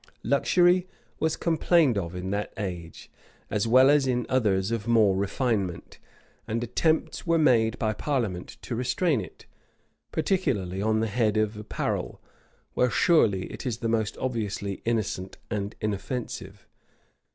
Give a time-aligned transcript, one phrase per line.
[0.33, 0.87] []Luxury
[1.19, 3.11] was complained of in that age,
[3.51, 5.99] as well as in others of more refinement;
[6.47, 9.45] and attempts were made by parliament to restrain it,
[10.11, 12.19] particularly on the head of apparel,
[12.73, 16.65] where surely it is the most obviously innocent and inoffensive.